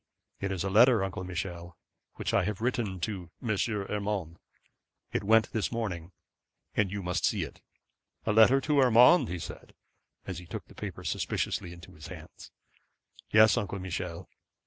[0.39, 1.77] 'It is a letter, Uncle Michel,
[2.15, 3.55] which I have written to M.
[3.69, 4.39] Urmand.
[5.11, 6.11] It went this morning,
[6.73, 7.61] and you must see it.'
[8.25, 9.75] 'A letter to Urmand,' he said,
[10.25, 12.49] as he took the paper suspiciously into his hands.
[13.29, 14.27] 'Yes, Uncle Michel.